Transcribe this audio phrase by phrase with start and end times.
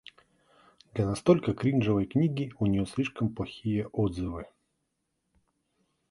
[0.95, 4.47] Для настолько кринжовой книги у неё слишком плохие отзывы.